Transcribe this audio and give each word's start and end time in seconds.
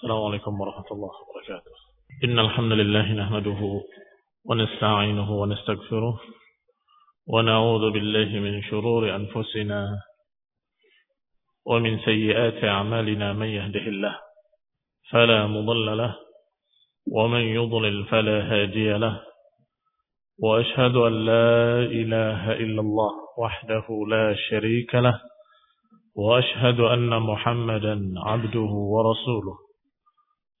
السلام 0.00 0.24
عليكم 0.24 0.60
ورحمة 0.60 0.90
الله 0.92 1.10
وبركاته. 1.20 1.72
إن 2.24 2.38
الحمد 2.38 2.72
لله 2.72 3.12
نحمده 3.12 3.80
ونستعينه 4.44 5.30
ونستغفره 5.30 6.20
ونعوذ 7.28 7.90
بالله 7.90 8.40
من 8.40 8.62
شرور 8.62 9.16
أنفسنا 9.16 9.98
ومن 11.66 11.98
سيئات 11.98 12.64
أعمالنا 12.64 13.32
من 13.32 13.46
يهده 13.46 13.80
الله 13.80 14.18
فلا 15.10 15.46
مضل 15.46 15.98
له 15.98 16.16
ومن 17.12 17.40
يضلل 17.40 18.04
فلا 18.04 18.38
هادي 18.52 18.92
له 18.92 19.20
وأشهد 20.38 20.96
أن 20.96 21.14
لا 21.24 21.80
إله 22.00 22.52
إلا 22.52 22.80
الله 22.80 23.12
وحده 23.38 23.86
لا 24.08 24.34
شريك 24.48 24.94
له 24.94 25.20
وأشهد 26.16 26.80
أن 26.80 27.22
محمدا 27.22 28.14
عبده 28.16 28.72
ورسوله. 28.94 29.69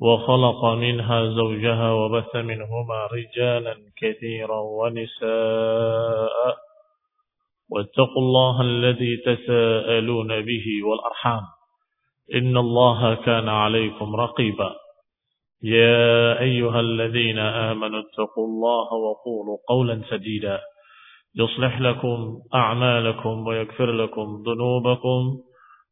وخلق 0.00 0.64
منها 0.64 1.26
زوجها 1.26 1.92
وبث 1.92 2.36
منهما 2.36 3.06
رجالا 3.12 3.76
كثيرا 3.96 4.60
ونساء. 4.60 6.56
واتقوا 7.70 8.22
الله 8.22 8.60
الذي 8.60 9.16
تساءلون 9.16 10.40
به 10.40 10.64
والأرحام. 10.84 11.42
إن 12.34 12.56
الله 12.56 13.14
كان 13.14 13.48
عليكم 13.48 14.16
رقيبا. 14.16 14.74
يا 15.62 16.40
أيها 16.40 16.80
الذين 16.80 17.38
آمنوا 17.38 18.00
اتقوا 18.00 18.46
الله 18.46 18.94
وقولوا 18.94 19.56
قولا 19.68 20.02
سديدا. 20.10 20.60
يصلح 21.36 21.80
لكم 21.80 22.38
أعمالكم 22.54 23.46
ويكفر 23.46 23.92
لكم 23.92 24.42
ذنوبكم. 24.46 25.47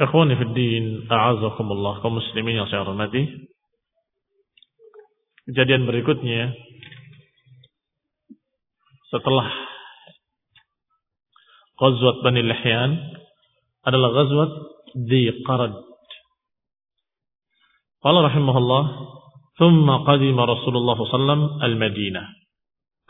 Ikhwani 0.00 0.40
fi 0.40 0.44
din, 0.56 0.84
a'azakumullah 1.04 2.00
kaum 2.00 2.16
muslimin 2.16 2.56
yang 2.56 2.68
saya 2.72 2.88
hormati. 2.88 3.28
Kejadian 5.44 5.84
berikutnya 5.84 6.56
setelah 9.12 9.52
Ghazwat 11.76 12.16
Bani 12.24 12.40
Lihyan 12.40 12.90
adalah 13.84 14.08
Ghazwat 14.16 14.52
Dhi 14.96 15.44
Qarad. 15.44 15.76
Qala 18.00 18.18
rahimahullah, 18.32 18.84
"Thumma 19.60 20.08
qadima 20.08 20.48
Rasulullah 20.48 20.96
sallallahu 20.96 21.60
al-Madinah." 21.60 22.26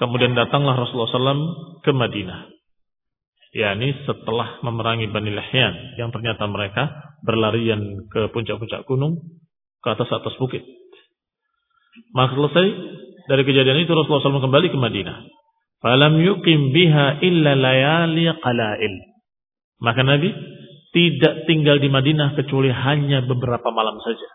Kemudian 0.01 0.35
datanglah 0.35 0.75
Rasulullah 0.75 1.15
sallallahu 1.15 1.81
ke 1.87 1.95
Madinah 1.95 2.52
yakni 3.53 3.93
setelah 4.09 4.59
memerangi 4.65 5.13
Bani 5.13 5.31
Lahyan 5.33 6.01
yang 6.01 6.09
ternyata 6.09 6.49
mereka 6.49 7.15
berlarian 7.21 8.09
ke 8.09 8.33
puncak-puncak 8.33 8.89
gunung 8.89 9.21
ke 9.85 9.89
atas-atas 9.93 10.35
bukit. 10.41 10.65
Maka 12.17 12.33
selesai 12.33 12.67
dari 13.29 13.43
kejadian 13.45 13.85
itu 13.85 13.93
Rasulullah 13.93 14.41
SAW 14.41 14.49
kembali 14.49 14.73
ke 14.73 14.79
Madinah. 14.81 15.29
Falam 15.85 16.17
yuqim 16.23 16.73
biha 16.73 17.21
illa 17.21 17.53
layali 17.59 18.31
qalail. 18.41 18.95
Maka 19.83 20.01
Nabi 20.07 20.31
tidak 20.95 21.45
tinggal 21.51 21.83
di 21.83 21.91
Madinah 21.91 22.39
kecuali 22.39 22.71
hanya 22.71 23.25
beberapa 23.27 23.69
malam 23.75 23.99
saja. 24.01 24.29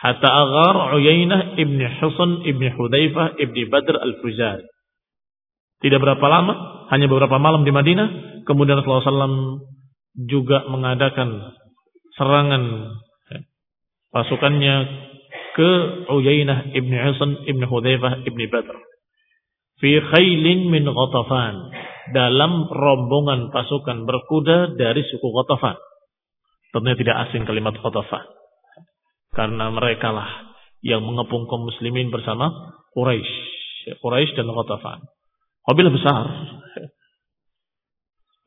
Hatta 0.00 0.28
agar 0.28 0.96
Uyainah 0.96 1.60
ibni 1.60 1.84
Husan 1.84 2.44
ibni 2.48 2.72
Hudzaifah 2.72 3.36
ibni 3.36 3.68
Badr 3.68 4.00
al-Fuzari. 4.00 4.64
Tidak 5.80 6.00
berapa 6.00 6.24
lama, 6.28 6.79
hanya 6.90 7.06
beberapa 7.06 7.38
malam 7.38 7.62
di 7.62 7.70
Madinah. 7.70 8.42
Kemudian 8.44 8.82
Rasulullah 8.82 9.06
SAW 9.06 9.62
juga 10.26 10.66
mengadakan 10.66 11.54
serangan 12.18 12.62
pasukannya 14.10 14.76
ke 15.54 15.70
Uyainah 16.10 16.74
ibn 16.74 16.90
Husain 16.90 17.46
ibn 17.46 17.62
Hudzaifah 17.62 18.26
ibn 18.26 18.40
Badr. 18.50 18.76
Fi 19.80 20.02
khailin 20.02 20.68
min 20.68 20.84
Ghatafan. 20.84 21.72
Dalam 22.10 22.66
rombongan 22.66 23.54
pasukan 23.54 24.02
berkuda 24.02 24.74
dari 24.74 25.06
suku 25.06 25.30
Ghatafan. 25.30 25.78
Tentunya 26.74 26.98
tidak 26.98 27.16
asing 27.30 27.46
kalimat 27.46 27.78
Ghatafan. 27.78 28.26
Karena 29.30 29.70
mereka 29.70 30.10
lah 30.10 30.50
yang 30.82 31.06
mengepung 31.06 31.46
kaum 31.46 31.70
muslimin 31.70 32.10
bersama 32.10 32.74
Quraisy. 32.98 33.30
Quraisy 34.02 34.34
dan 34.34 34.50
Ghatafan. 34.50 35.19
Kabilah 35.70 35.94
besar. 35.94 36.26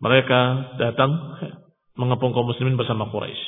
Mereka 0.03 0.39
datang 0.75 1.39
mengepung 1.95 2.35
kaum 2.35 2.51
muslimin 2.51 2.75
bersama 2.75 3.07
Quraisy. 3.07 3.39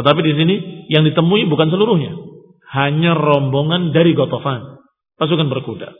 Tetapi 0.00 0.20
di 0.24 0.32
sini 0.32 0.56
yang 0.88 1.04
ditemui 1.04 1.44
bukan 1.44 1.68
seluruhnya. 1.68 2.16
Hanya 2.72 3.12
rombongan 3.12 3.92
dari 3.92 4.16
Gotofan. 4.16 4.80
Pasukan 5.20 5.52
berkuda. 5.52 5.92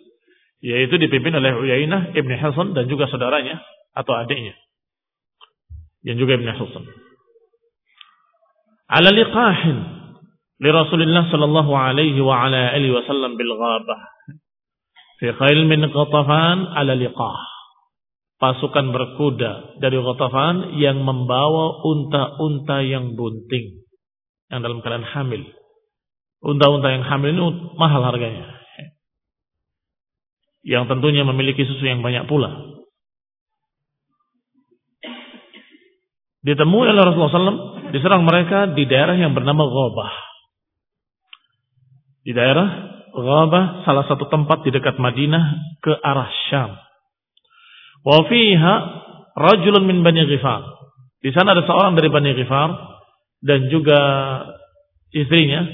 Yaitu 0.65 0.97
dipimpin 0.97 1.37
oleh 1.37 1.53
Uyainah 1.53 2.17
Ibn 2.17 2.31
Hasan 2.41 2.73
dan 2.73 2.89
juga 2.89 3.13
saudaranya 3.13 3.61
atau 3.93 4.17
adiknya. 4.17 4.57
Yang 6.09 6.25
juga 6.25 6.33
Ibn 6.41 6.49
Hasan. 6.49 6.85
Ala 8.89 9.13
liqahin 9.13 9.77
li 10.65 10.71
Rasulullah 10.73 11.29
sallallahu 11.29 11.77
alaihi 11.77 12.25
wa 12.25 12.49
ala 12.49 12.73
alihi 12.73 12.97
wasallam 12.97 13.37
bil 13.37 13.53
ghabah 13.53 14.01
Fi 15.19 15.35
khail 15.35 15.67
min 15.67 15.83
Ghatafan 15.91 16.59
ala 16.79 16.95
liqah. 16.95 17.39
Pasukan 18.39 18.95
berkuda 18.95 19.83
dari 19.83 19.99
Ghatafan 19.99 20.79
yang 20.79 21.03
membawa 21.03 21.83
unta-unta 21.83 22.87
yang 22.87 23.19
bunting. 23.19 23.83
Yang 24.47 24.61
dalam 24.63 24.79
keadaan 24.79 25.07
hamil. 25.11 25.43
Unta-unta 26.39 26.95
yang 26.95 27.03
hamil 27.03 27.35
ini 27.35 27.43
mahal 27.75 28.07
harganya. 28.07 28.63
Yang 30.63 30.87
tentunya 30.87 31.27
memiliki 31.27 31.67
susu 31.67 31.83
yang 31.83 31.99
banyak 31.99 32.31
pula. 32.31 32.79
Ditemui 36.47 36.87
oleh 36.87 37.03
Rasulullah 37.03 37.35
SAW, 37.35 37.91
diserang 37.91 38.23
mereka 38.23 38.71
di 38.71 38.87
daerah 38.87 39.19
yang 39.19 39.35
bernama 39.35 39.67
Ghabah. 39.67 40.13
Di 42.23 42.31
daerah 42.31 42.98
Ghabah 43.23 43.83
salah 43.83 44.05
satu 44.07 44.31
tempat 44.31 44.63
di 44.67 44.71
dekat 44.71 44.97
Madinah 45.03 45.45
ke 45.83 45.93
arah 46.03 46.31
Syam. 46.49 46.77
Wa 48.07 48.23
fiha 48.27 48.75
rajulun 49.35 49.85
min 49.87 50.07
Bani 50.07 50.25
Ghifar. 50.27 50.63
Di 51.19 51.35
sana 51.35 51.55
ada 51.55 51.67
seorang 51.67 51.99
dari 51.99 52.09
Bani 52.11 52.31
Ghifar 52.35 52.71
dan 53.43 53.67
juga 53.71 54.01
istrinya. 55.15 55.67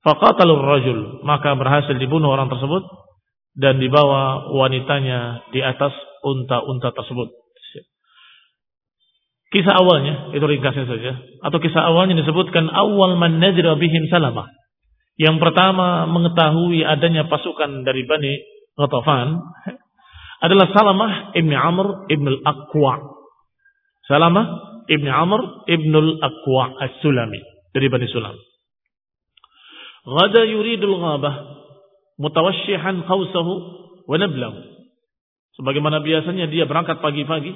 Faqatalur 0.00 0.64
rajul, 0.64 1.20
maka 1.28 1.52
berhasil 1.60 1.92
dibunuh 2.00 2.32
orang 2.32 2.48
tersebut 2.48 2.88
dan 3.52 3.76
dibawa 3.76 4.48
wanitanya 4.48 5.44
di 5.52 5.60
atas 5.60 5.92
unta-unta 6.24 6.88
tersebut. 6.96 7.28
Kisah 9.50 9.82
awalnya, 9.82 10.30
itu 10.30 10.46
ringkasnya 10.46 10.86
saja. 10.86 11.12
Atau 11.42 11.58
kisah 11.58 11.82
awalnya 11.90 12.22
disebutkan 12.22 12.70
awal 12.70 13.18
man 13.18 13.42
nadira 13.42 13.74
bihim 13.74 14.06
salamah. 14.06 14.46
Yang 15.20 15.36
pertama 15.36 16.08
mengetahui 16.08 16.80
adanya 16.80 17.28
pasukan 17.28 17.84
dari 17.84 18.08
Bani 18.08 18.40
Ghatafan 18.72 19.36
adalah 20.40 20.72
Salamah 20.72 21.36
ibn 21.36 21.52
Amr 21.52 22.08
ibn 22.08 22.24
al-Aqwa. 22.24 23.20
Salamah 24.08 24.46
ibn 24.88 25.04
Amr 25.04 25.68
ibn 25.68 25.92
al-Aqwa 25.92 26.72
as-Sulami 26.80 27.36
dari 27.76 27.92
Bani 27.92 28.08
Sulam. 28.08 28.32
Gada 30.08 30.48
yuridul 30.48 30.96
ghabah 30.96 31.34
mutawashshihan 32.16 33.04
khawsahu 33.04 33.52
wa 34.08 34.16
nablahu. 34.16 34.56
Sebagaimana 35.60 36.00
biasanya 36.00 36.48
dia 36.48 36.64
berangkat 36.64 37.04
pagi-pagi 37.04 37.52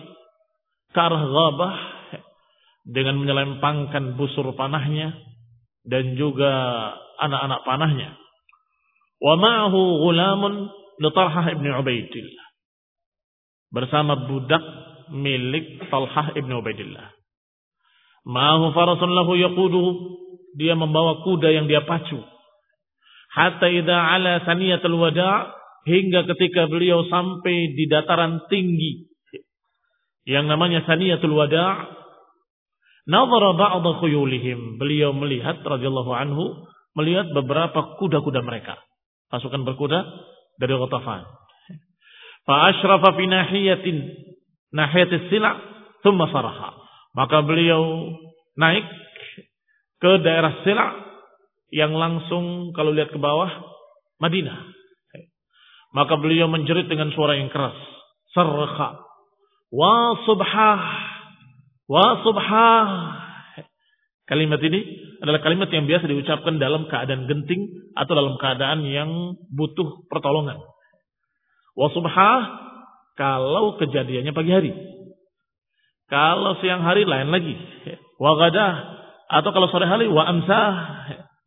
ke 0.93 1.01
arah 1.01 1.25
ghabah 1.25 1.75
dengan 2.85 3.17
menyelempangkan 3.25 4.21
busur 4.21 4.53
panahnya 4.53 5.17
dan 5.89 6.13
juga 6.21 6.53
anak-anak 7.21 7.61
panahnya. 7.67 8.11
Wa 9.21 9.35
ma'ahu 9.39 9.81
ghulamun 10.05 10.53
li 11.01 11.09
Talhah 11.11 11.47
ibn 11.55 11.67
Ubaidillah. 11.69 12.47
Bersama 13.75 14.29
budak 14.29 14.63
milik 15.11 15.89
Talhah 15.91 16.35
ibn 16.39 16.51
Ubaidillah. 16.53 17.11
Ma'ahu 18.25 18.73
farasun 18.73 19.13
lahu 19.13 19.37
yaquduhu. 19.39 19.91
Dia 20.55 20.79
membawa 20.79 21.27
kuda 21.27 21.51
yang 21.51 21.67
dia 21.67 21.83
pacu. 21.83 22.23
Hatta 23.35 23.67
idza 23.67 23.99
ala 23.99 24.47
saniyatul 24.47 24.95
wada' 24.95 25.51
hingga 25.83 26.23
ketika 26.31 26.71
beliau 26.71 27.03
sampai 27.11 27.75
di 27.75 27.91
dataran 27.91 28.47
tinggi 28.47 29.11
yang 30.25 30.47
namanya 30.47 30.87
saniyatul 30.87 31.35
wada' 31.35 32.05
Nazara 33.05 33.53
ba'da 33.53 34.01
khuyulihim. 34.01 34.81
Beliau 34.81 35.13
melihat 35.13 35.61
radhiyallahu 35.61 36.09
anhu 36.17 36.65
melihat 36.95 37.31
beberapa 37.35 37.99
kuda-kuda 37.99 38.41
mereka. 38.43 38.79
Pasukan 39.31 39.67
berkuda 39.67 40.03
dari 40.59 40.75
Ghatafan. 40.75 41.23
Fa 42.45 42.55
asyrafa 42.71 43.19
fi 43.19 43.25
nahiyatin 43.27 43.97
nahiyatis 44.71 45.31
sila' 45.31 45.55
thumma 46.07 46.31
saraha. 46.31 46.77
Maka 47.15 47.43
beliau 47.47 48.11
naik 48.59 48.87
ke 50.03 50.13
daerah 50.23 50.63
Sila' 50.67 50.91
yang 51.71 51.95
langsung 51.95 52.75
kalau 52.75 52.91
lihat 52.91 53.11
ke 53.15 53.19
bawah 53.19 53.51
Madinah. 54.19 54.75
Maka 55.95 56.19
beliau 56.19 56.51
menjerit 56.51 56.91
dengan 56.91 57.15
suara 57.15 57.39
yang 57.39 57.55
keras. 57.55 57.79
Sarkha. 58.35 58.99
Wa 59.71 60.19
subhah 60.27 60.83
Wa 61.85 62.25
subhah. 62.25 62.89
Kalimat 64.25 64.57
ini 64.65 64.81
adalah 65.21 65.45
kalimat 65.45 65.69
yang 65.69 65.85
biasa 65.85 66.09
diucapkan 66.09 66.57
dalam 66.57 66.89
keadaan 66.89 67.29
genting 67.29 67.93
atau 67.93 68.13
dalam 68.17 68.41
keadaan 68.41 68.81
yang 68.89 69.37
butuh 69.53 70.09
pertolongan. 70.09 70.57
Wa 71.77 71.93
subhah 71.93 72.41
kalau 73.21 73.77
kejadiannya 73.77 74.33
pagi 74.33 74.53
hari. 74.53 74.73
Kalau 76.09 76.57
siang 76.65 76.81
hari 76.81 77.05
lain 77.05 77.29
lagi. 77.29 77.53
Wa 78.17 78.33
gadah 78.41 78.75
atau 79.29 79.51
kalau 79.53 79.69
sore 79.69 79.85
hari 79.85 80.09
wa 80.09 80.25
amsah. 80.25 80.75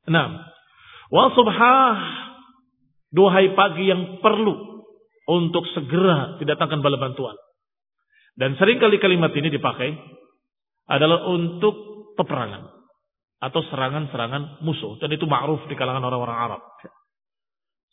Enam. 0.05 0.37
Wa 1.09 1.33
subhah 1.33 1.97
duhai 3.09 3.57
pagi 3.57 3.89
yang 3.89 4.21
perlu 4.21 4.85
untuk 5.27 5.65
segera 5.73 6.37
didatangkan 6.37 6.85
bala 6.85 7.01
bantuan. 7.01 7.33
Dan 8.37 8.53
sering 8.61 8.77
kali 8.77 9.01
kalimat 9.01 9.33
ini 9.33 9.49
dipakai 9.49 9.97
adalah 10.87 11.25
untuk 11.25 11.96
peperangan 12.17 12.73
atau 13.37 13.61
serangan-serangan 13.69 14.65
musuh 14.65 14.97
dan 14.97 15.13
itu 15.13 15.29
ma'ruf 15.29 15.61
di 15.69 15.77
kalangan 15.77 16.01
orang-orang 16.01 16.37
Arab. 16.51 16.61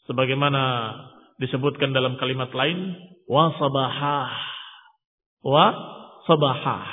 Sebagaimana 0.08 0.62
disebutkan 1.36 1.92
dalam 1.92 2.16
kalimat 2.16 2.48
lain 2.56 2.96
wa 3.28 3.52
sabahah 3.56 4.32
wa 5.44 5.64
sabahah. 6.24 6.84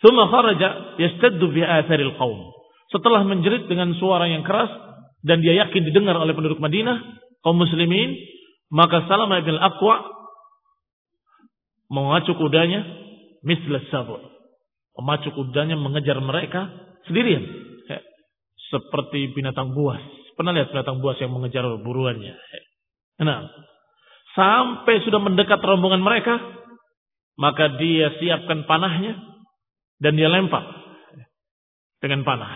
Thumma 0.00 0.26
kharaja 0.32 0.98
yastaddu 0.98 1.52
bi 1.52 1.60
atharil 1.62 2.16
qaum. 2.16 2.40
Setelah 2.90 3.24
menjerit 3.24 3.68
dengan 3.68 3.94
suara 3.96 4.26
yang 4.28 4.42
keras 4.42 4.68
dan 5.22 5.40
dia 5.44 5.56
yakin 5.64 5.86
didengar 5.86 6.18
oleh 6.18 6.34
penduduk 6.34 6.58
Madinah, 6.58 6.98
kaum 7.46 7.56
muslimin, 7.56 8.16
maka 8.72 9.06
Salamah 9.06 9.44
bin 9.44 9.56
Aqwa 9.56 10.08
mengacu 11.92 12.32
kudanya 12.40 12.82
mislas 13.44 13.84
sabur. 13.92 14.31
Memacu 14.98 15.32
kudanya 15.32 15.76
mengejar 15.78 16.20
mereka 16.20 16.68
sendirian. 17.08 17.42
Seperti 18.72 19.32
binatang 19.36 19.76
buas. 19.76 20.00
Pernah 20.32 20.56
lihat 20.56 20.72
binatang 20.72 21.04
buas 21.04 21.20
yang 21.20 21.32
mengejar 21.32 21.64
buruannya? 21.80 22.32
Nah, 23.20 23.44
sampai 24.32 25.04
sudah 25.04 25.20
mendekat 25.20 25.60
rombongan 25.60 26.00
mereka, 26.00 26.40
maka 27.36 27.76
dia 27.76 28.16
siapkan 28.16 28.64
panahnya 28.64 29.16
dan 30.00 30.16
dia 30.16 30.32
lempar 30.32 30.64
dengan 32.00 32.24
panah. 32.24 32.50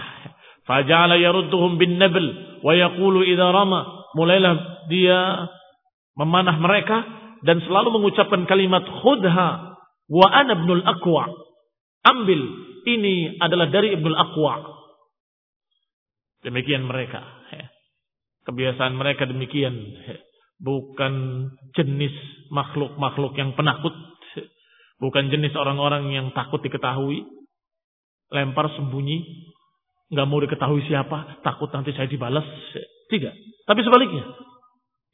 Faja'ala 0.66 1.20
yarudduhum 1.20 1.78
bin 1.78 2.00
nabl 2.00 2.24
wa 2.64 2.72
yaqulu 2.74 3.22
idza 3.22 3.46
rama. 3.52 4.08
Mulailah 4.16 4.54
dia 4.88 5.46
memanah 6.16 6.56
mereka 6.58 7.04
dan 7.44 7.60
selalu 7.62 8.00
mengucapkan 8.00 8.48
kalimat 8.48 8.82
khudha 8.82 9.76
Wa 10.06 10.26
ana 10.30 10.54
ibnul 10.54 10.86
Aqwa. 10.86 11.26
Ambil. 12.06 12.40
Ini 12.86 13.42
adalah 13.42 13.66
dari 13.74 13.90
ibnul 13.98 14.14
Aqwa. 14.14 14.62
Demikian 16.46 16.86
mereka. 16.86 17.18
Kebiasaan 18.46 18.94
mereka 18.94 19.26
demikian. 19.26 19.74
Bukan 20.62 21.12
jenis 21.74 22.14
makhluk-makhluk 22.54 23.34
yang 23.34 23.58
penakut. 23.58 23.92
Bukan 25.02 25.28
jenis 25.34 25.52
orang-orang 25.58 26.14
yang 26.14 26.30
takut 26.30 26.62
diketahui. 26.62 27.26
Lempar 28.30 28.70
sembunyi. 28.78 29.26
Nggak 30.14 30.26
mau 30.30 30.38
diketahui 30.38 30.86
siapa. 30.86 31.42
Takut 31.42 31.74
nanti 31.74 31.90
saya 31.90 32.06
dibalas. 32.06 32.46
Tidak. 33.10 33.34
Tapi 33.66 33.80
sebaliknya. 33.82 34.24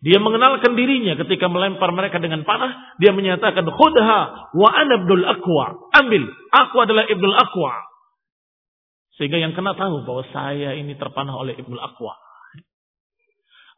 Dia 0.03 0.19
mengenalkan 0.19 0.75
dirinya 0.75 1.15
ketika 1.15 1.47
melempar 1.47 1.95
mereka 1.95 2.19
dengan 2.19 2.43
panah. 2.43 2.99
Dia 2.99 3.15
menyatakan, 3.15 3.63
Khudha 3.63 4.51
wa 4.51 4.69
ana 4.75 4.99
ibnul 4.99 5.23
Aqwa. 5.23 5.95
Ambil, 5.95 6.27
aku 6.51 6.77
adalah 6.83 7.07
ibnul 7.07 7.39
Aqwa. 7.39 7.71
Sehingga 9.15 9.39
yang 9.39 9.55
kena 9.55 9.79
tahu 9.79 10.03
bahwa 10.03 10.27
saya 10.35 10.75
ini 10.75 10.99
terpanah 10.99 11.39
oleh 11.39 11.55
ibnul 11.55 11.79
Aqwa. 11.79 12.19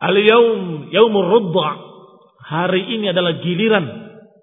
Al-yawm, 0.01 0.89
yaumur 0.97 1.29
rudda. 1.29 1.69
Hari 2.45 2.97
ini 2.97 3.13
adalah 3.13 3.45
giliran 3.45 3.85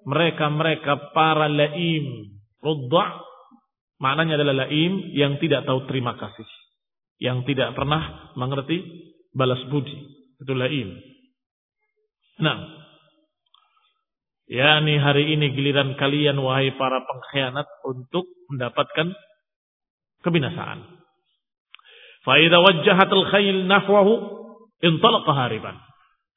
mereka-mereka 0.06 1.10
para 1.10 1.50
laim. 1.50 2.30
Rudda 2.62 3.26
maknanya 3.98 4.38
adalah 4.38 4.66
laim 4.66 5.10
yang 5.18 5.42
tidak 5.42 5.66
tahu 5.66 5.82
terima 5.90 6.14
kasih. 6.14 6.46
Yang 7.18 7.54
tidak 7.54 7.74
pernah 7.74 8.30
mengerti 8.38 8.86
balas 9.34 9.66
budi. 9.66 9.98
Itu 10.38 10.54
laim. 10.54 11.11
Nah, 12.40 12.56
yakni 14.48 14.96
hari 14.96 15.36
ini 15.36 15.52
giliran 15.52 15.98
kalian 16.00 16.40
wahai 16.40 16.72
para 16.80 17.04
pengkhianat 17.04 17.68
untuk 17.84 18.24
mendapatkan 18.48 19.12
kebinasaan. 20.24 21.02
Faida 22.22 22.62
wajjahatul 22.62 23.26
khayl 23.28 23.66
nahwahu 23.66 24.12
intalaqa 24.80 25.32
hariban. 25.34 25.76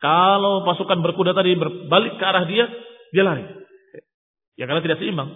Kalau 0.01 0.67
pasukan 0.67 0.99
berkuda 0.99 1.31
tadi 1.31 1.55
berbalik 1.55 2.19
ke 2.19 2.23
arah 2.25 2.43
dia, 2.49 2.65
dia 3.13 3.23
lari. 3.23 3.45
Ya 4.59 4.67
karena 4.67 4.83
tidak 4.83 4.99
seimbang. 4.99 5.31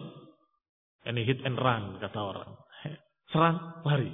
Ini 1.08 1.22
hit 1.24 1.40
and 1.48 1.56
run 1.56 1.98
kata 2.04 2.20
orang. 2.20 2.52
Serang, 3.30 3.86
lari. 3.86 4.10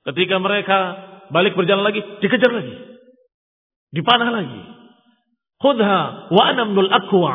Ketika 0.00 0.40
mereka 0.40 0.78
balik 1.28 1.52
berjalan 1.58 1.84
lagi, 1.84 2.00
dikejar 2.24 2.48
lagi. 2.48 2.74
Dipanah 3.92 4.30
lagi. 4.32 4.79
Khudha 5.60 6.32
wa 6.32 6.42
ana 6.48 6.64
aqwa. 7.04 7.34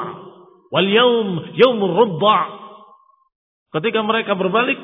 Wal 0.73 0.89
yaum 0.89 1.79
rudda. 1.79 2.39
Ketika 3.69 4.01
mereka 4.01 4.33
berbalik 4.33 4.81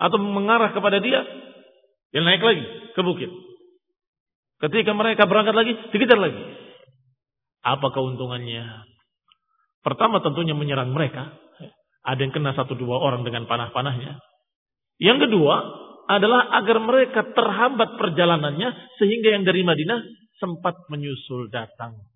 atau 0.00 0.18
mengarah 0.18 0.72
kepada 0.72 0.98
dia, 0.98 1.22
dia 2.10 2.22
naik 2.24 2.40
lagi 2.40 2.64
ke 2.96 3.00
bukit. 3.04 3.30
Ketika 4.64 4.96
mereka 4.96 5.28
berangkat 5.28 5.54
lagi, 5.54 5.72
dikejar 5.92 6.16
lagi. 6.16 6.40
Apa 7.60 7.92
keuntungannya? 7.92 8.64
Pertama 9.84 10.24
tentunya 10.24 10.56
menyerang 10.56 10.94
mereka. 10.94 11.36
Ada 12.04 12.20
yang 12.24 12.32
kena 12.32 12.56
satu 12.56 12.72
dua 12.76 13.00
orang 13.00 13.28
dengan 13.28 13.44
panah-panahnya. 13.44 14.20
Yang 15.00 15.28
kedua 15.28 15.56
adalah 16.08 16.52
agar 16.60 16.80
mereka 16.80 17.20
terhambat 17.32 17.96
perjalanannya 17.96 18.96
sehingga 19.00 19.36
yang 19.36 19.44
dari 19.44 19.64
Madinah 19.64 20.00
sempat 20.36 20.76
menyusul 20.92 21.48
datang 21.48 22.13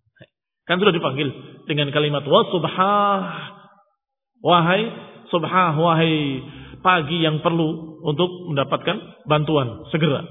Kan 0.68 0.76
sudah 0.76 0.92
dipanggil 0.92 1.28
dengan 1.64 1.88
kalimat 1.88 2.22
wa 2.28 2.44
subhah. 2.52 3.20
Wahai 4.44 4.82
subhah, 5.32 5.74
wahai 5.74 6.44
pagi 6.84 7.24
yang 7.24 7.40
perlu 7.40 7.98
untuk 8.04 8.52
mendapatkan 8.52 9.24
bantuan 9.24 9.88
segera. 9.88 10.28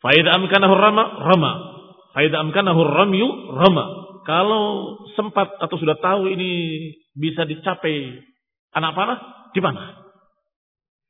Faida 0.00 0.38
amkanahu 0.38 0.74
rama, 0.78 1.04
rama. 1.26 1.52
Faida 2.14 2.40
amkanahu 2.40 2.80
ramyu, 2.86 3.28
rama. 3.52 3.84
Kalau 4.22 4.94
sempat 5.18 5.58
atau 5.58 5.76
sudah 5.78 5.98
tahu 5.98 6.30
ini 6.30 6.50
bisa 7.14 7.42
dicapai 7.46 8.14
anak 8.74 8.92
panah, 8.94 9.18
di 9.50 9.60
mana? 9.62 10.06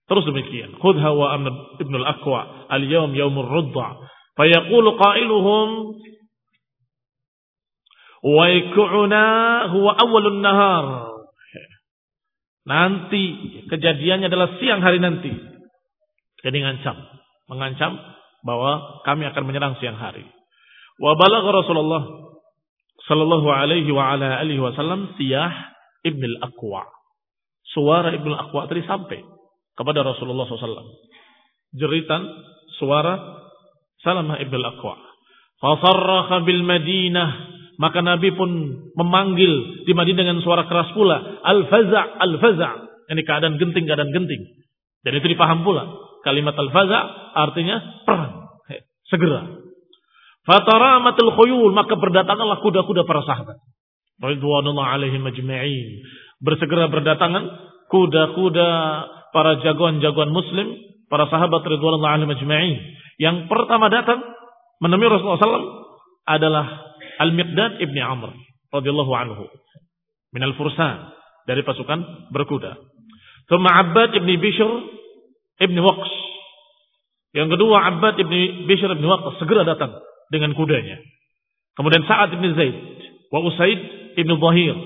Terus 0.06 0.24
demikian. 0.24 0.78
Khudha 0.78 1.10
wa 1.12 1.34
ibnul 1.82 2.06
aqwa 2.06 2.70
al-yawm 2.70 3.12
yaumur 3.12 3.44
rudda. 3.44 4.06
Fayaqulu 4.38 4.94
qailuhum 5.00 5.68
Waiku'una 8.26 9.24
huwa 9.70 9.92
awalun 10.02 10.42
nahar. 10.42 10.86
Nanti 12.66 13.22
kejadiannya 13.70 14.26
adalah 14.26 14.58
siang 14.58 14.82
hari 14.82 14.98
nanti. 14.98 15.30
Jadi 16.42 16.58
ngancam, 16.58 16.98
mengancam 17.46 17.94
bahwa 18.42 19.02
kami 19.06 19.30
akan 19.30 19.42
menyerang 19.46 19.78
siang 19.78 19.94
hari. 19.94 20.26
Wa 20.98 21.14
balagha 21.14 21.54
Rasulullah 21.54 22.02
sallallahu 23.06 23.46
alaihi 23.46 23.94
wa 23.94 24.18
ala 24.18 24.42
alihi 24.42 24.58
wasallam 24.58 25.14
siyah 25.14 25.54
Ibn 26.02 26.22
al-Aqwa. 26.26 26.82
Suara 27.70 28.10
Ibn 28.10 28.26
al-Aqwa 28.26 28.66
tadi 28.66 28.82
sampai 28.82 29.22
kepada 29.78 30.02
Rasulullah 30.02 30.50
SAW. 30.50 30.90
Jeritan 31.78 32.26
suara 32.82 33.14
Salamah 34.02 34.42
Ibn 34.42 34.54
al-Aqwa. 34.58 34.98
Fasarraha 35.62 36.42
bil 36.42 36.66
Madinah 36.66 37.55
maka 37.76 38.00
Nabi 38.00 38.32
pun 38.32 38.50
memanggil 38.96 39.84
di 39.84 39.92
Madinah 39.92 40.24
dengan 40.24 40.38
suara 40.40 40.64
keras 40.64 40.96
pula. 40.96 41.44
Al-faza' 41.44 42.16
al-faza' 42.24 42.72
ini 43.12 43.22
keadaan 43.22 43.60
genting, 43.60 43.84
keadaan 43.84 44.10
genting. 44.16 44.42
Dan 45.04 45.12
itu 45.20 45.26
dipaham 45.28 45.60
pula. 45.60 45.84
Kalimat 46.24 46.56
al-faza' 46.56 47.36
artinya 47.36 48.02
perang. 48.08 48.48
Segera. 49.06 49.46
Fataramatul 50.48 51.36
khuyul. 51.36 51.70
Maka 51.76 51.94
berdatanganlah 52.00 52.64
kuda-kuda 52.64 53.04
para 53.04 53.22
sahabat. 53.22 53.60
Ridwanullah 54.24 54.96
alaihim 54.96 55.22
majma'in. 55.22 56.02
Bersegera 56.40 56.88
berdatangan 56.88 57.44
kuda-kuda 57.92 58.68
para 59.36 59.60
jagoan-jagoan 59.62 60.32
muslim. 60.32 60.80
Para 61.12 61.28
sahabat 61.28 61.60
Ridwanullah 61.60 62.18
alaihim 62.18 62.32
majma'in. 62.32 62.76
Yang 63.20 63.52
pertama 63.52 63.92
datang 63.92 64.24
menemui 64.80 65.08
Rasulullah 65.08 65.40
SAW 65.40 65.68
adalah 66.26 66.85
Al-Miqdad 67.16 67.80
ibni 67.80 68.00
Amr 68.00 68.32
radhiyallahu 68.72 69.12
anhu 69.16 69.44
min 70.36 70.42
al-Fursan 70.44 71.16
dari 71.48 71.62
pasukan 71.62 72.30
berkuda. 72.34 72.76
Thumma 73.46 73.70
Abbad 73.80 74.18
ibni 74.18 74.36
Bishr 74.36 74.68
ibni 75.62 75.80
Waqs. 75.80 76.12
Yang 77.32 77.56
kedua 77.56 77.88
Abbad 77.88 78.20
ibni 78.20 78.66
Bishr 78.68 78.90
ibni 78.90 79.06
Waqs 79.06 79.38
segera 79.40 79.62
datang 79.64 79.96
dengan 80.28 80.52
kudanya. 80.52 80.98
Kemudian 81.76 82.04
Sa'ad 82.08 82.34
ibni 82.34 82.52
Zaid 82.56 82.76
wa 83.30 83.40
Usaid 83.44 83.80
ibni 84.16 84.34
Zahir 84.36 84.76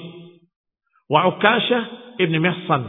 wa 1.10 1.30
Ukashah 1.34 1.82
ibni 2.18 2.38
Mihsan 2.38 2.82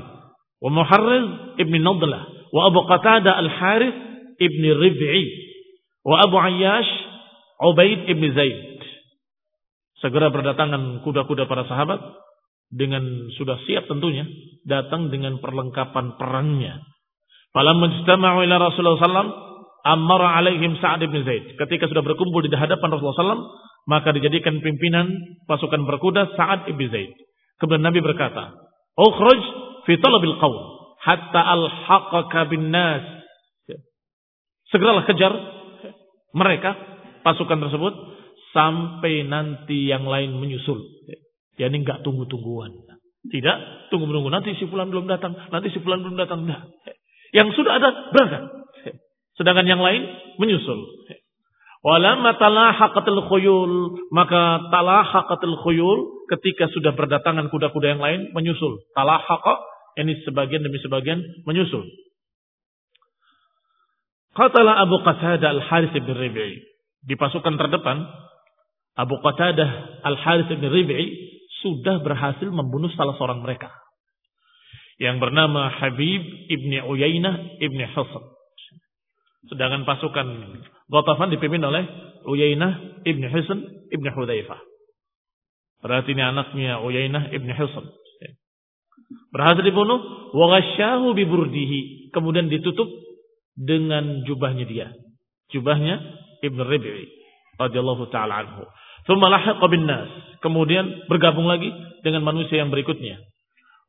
wa 0.61 0.69
Muharriz 0.69 1.57
ibni 1.61 1.81
Nadlah 1.81 2.29
wa 2.51 2.61
Abu 2.67 2.81
Qatada 2.89 3.33
al-Harith 3.37 3.97
ibni 4.41 4.69
Rib'i 4.73 5.25
wa 6.05 6.21
Abu 6.21 6.37
Ayyash 6.37 6.91
Ubaid 7.61 8.09
ibni 8.09 8.33
Zaid 8.33 8.70
segera 10.01 10.33
berdatangan 10.33 11.05
kuda-kuda 11.05 11.45
para 11.45 11.63
sahabat 11.69 12.01
dengan 12.73 13.31
sudah 13.37 13.61
siap 13.69 13.85
tentunya 13.85 14.25
datang 14.65 15.13
dengan 15.13 15.37
perlengkapan 15.37 16.17
perangnya. 16.17 16.81
Falam 17.51 17.77
mujtama'u 17.83 18.47
ila 18.47 18.55
Rasulullah 18.57 19.03
sallam 19.03 19.29
amara 19.85 20.39
alaihim 20.39 20.79
Sa'ad 20.79 21.03
bin 21.05 21.21
Zaid. 21.21 21.59
Ketika 21.59 21.91
sudah 21.91 22.01
berkumpul 22.01 22.41
di 22.47 22.55
hadapan 22.55 22.89
Rasulullah 22.95 23.21
sallam 23.21 23.43
maka 23.89 24.13
dijadikan 24.13 24.61
pimpinan 24.61 25.11
pasukan 25.45 25.83
berkuda 25.85 26.33
Sa'ad 26.37 26.69
bin 26.71 26.87
Zaid. 26.89 27.11
Kemudian 27.59 27.85
Nabi 27.85 27.99
berkata, 28.01 28.55
"Ukhruj 28.97 29.41
fi 29.85 29.99
talabil 30.01 30.37
qaum 30.41 30.57
hatta 31.01 31.41
alhaqaka 31.43 32.49
bin 32.49 32.73
nas." 32.73 33.03
Segeralah 34.71 35.03
kejar 35.03 35.33
mereka 36.31 36.71
pasukan 37.27 37.59
tersebut 37.67 37.93
sampai 38.51 39.27
nanti 39.27 39.87
yang 39.87 40.07
lain 40.07 40.37
menyusul. 40.37 40.79
Ya 41.59 41.67
ini 41.67 41.83
enggak 41.83 42.03
tunggu-tungguan. 42.03 42.71
Tidak 43.21 43.57
tunggu-tunggu 43.93 44.33
nanti 44.33 44.57
si 44.57 44.65
fulan 44.65 44.89
belum 44.89 45.05
datang, 45.05 45.37
nanti 45.51 45.69
si 45.69 45.79
fulan 45.83 46.01
belum 46.01 46.17
datang. 46.17 46.47
Nah, 46.47 46.67
yang 47.31 47.51
sudah 47.53 47.79
ada 47.79 47.89
berangkat. 48.11 48.43
Sedangkan 49.39 49.67
yang 49.67 49.81
lain 49.81 50.03
menyusul. 50.41 50.79
Walamma 51.81 52.37
talahaqatul 52.37 53.25
khuyul, 53.25 53.73
maka 54.13 54.69
talahaqatul 54.69 55.57
khuyul 55.65 56.29
ketika 56.29 56.69
sudah 56.69 56.93
berdatangan 56.93 57.49
kuda-kuda 57.49 57.97
yang 57.97 58.01
lain 58.01 58.29
menyusul. 58.37 58.85
Talahaqa 58.93 59.57
ini 59.97 60.21
sebagian 60.21 60.61
demi 60.61 60.77
sebagian 60.77 61.21
menyusul. 61.49 61.83
Qatala 64.31 64.79
Abu 64.79 65.01
Qatadah 65.03 65.59
Al-Harith 65.59 65.91
bin 65.91 66.07
Rabi'i. 66.07 66.61
Di 67.01 67.17
pasukan 67.17 67.57
terdepan 67.57 68.05
Abu 68.97 69.15
Qatadah 69.23 70.03
Al-Harith 70.03 70.51
bin 70.51 70.67
Rib'i 70.67 71.05
sudah 71.63 72.01
berhasil 72.03 72.47
membunuh 72.49 72.91
salah 72.97 73.15
seorang 73.15 73.39
mereka. 73.39 73.71
Yang 75.01 75.17
bernama 75.17 75.71
Habib 75.81 76.21
ibni 76.51 76.77
Uyainah 76.81 77.61
ibni 77.61 77.85
Husain. 77.89 78.25
Sedangkan 79.49 79.87
pasukan 79.87 80.27
Ghatafan 80.91 81.33
dipimpin 81.33 81.63
oleh 81.65 81.87
Uyainah 82.27 83.01
ibni 83.07 83.25
Husain 83.31 83.65
ibni 83.89 84.09
Hudzaifah. 84.13 84.61
Berarti 85.81 86.13
ini 86.13 86.21
anaknya 86.21 86.83
Uyainah 86.85 87.33
ibni 87.33 87.53
Husain. 87.57 87.89
Berhasil 89.31 89.63
dibunuh. 89.63 90.31
Wagasyahu 90.35 91.15
biburdihi. 91.15 92.11
Kemudian 92.11 92.51
ditutup 92.51 92.87
dengan 93.55 94.23
jubahnya 94.27 94.67
dia. 94.67 94.87
Jubahnya 95.51 95.99
Ibn 96.43 96.59
Rabi'i. 96.59 97.20
Radhiyallahu 97.57 98.07
ta'ala 98.13 98.45
anhu. 98.45 98.63
Thumma 99.09 99.27
lahiqa 99.33 99.65
bin 99.67 99.89
nas. 99.89 100.07
Kemudian 100.39 101.09
bergabung 101.09 101.49
lagi 101.49 101.69
dengan 102.05 102.21
manusia 102.21 102.61
yang 102.61 102.69
berikutnya. 102.69 103.17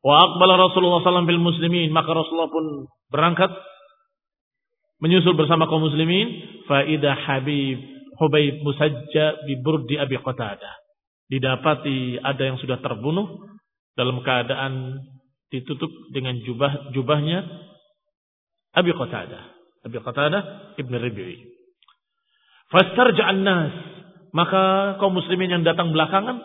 Wa 0.03 0.19
aqbala 0.19 0.57
Rasulullah 0.59 0.99
SAW 1.05 1.29
bil 1.29 1.41
muslimin. 1.41 1.93
Maka 1.93 2.11
Rasulullah 2.11 2.49
pun 2.49 2.89
berangkat 3.13 3.51
menyusul 4.99 5.37
bersama 5.37 5.69
kaum 5.69 5.85
muslimin. 5.85 6.59
Faida 6.65 7.13
Habib 7.13 7.93
Hubayb 8.13 8.61
musajja 8.61 9.41
bi 9.45 9.57
burdi 9.57 9.97
Abi 9.97 10.17
Qatadah. 10.21 10.73
Didapati 11.29 12.21
ada 12.21 12.43
yang 12.45 12.61
sudah 12.61 12.77
terbunuh 12.77 13.41
dalam 13.97 14.21
keadaan 14.21 15.01
ditutup 15.49 15.89
dengan 16.13 16.37
jubah 16.45 16.93
jubahnya 16.93 17.45
Abi 18.73 18.93
Qatadah. 18.93 19.43
Abi 19.85 19.97
Qatadah 19.97 20.41
Ibn 20.77 20.93
Rabi'i. 20.93 21.52
Fastarja'an 22.73 23.45
nas 23.45 23.73
maka 24.33 24.97
kaum 24.97 25.13
muslimin 25.13 25.53
yang 25.53 25.61
datang 25.61 25.93
belakangan 25.93 26.41